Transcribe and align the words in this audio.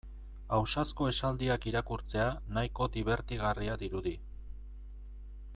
Ausazko 0.59 1.09
esaldiak 1.11 1.67
irakurtzea 1.73 2.25
nahiko 2.57 2.89
dibertigarria 2.97 3.79
dirudi. 3.85 4.19